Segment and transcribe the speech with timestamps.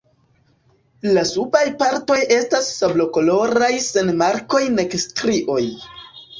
[1.17, 5.63] La subaj partoj estas sablokoloraj sen markoj nek strioj.